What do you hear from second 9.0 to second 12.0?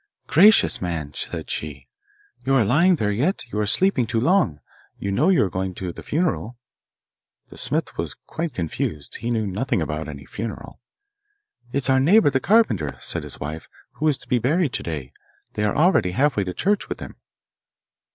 he knew nothing about any funeral. 'It's our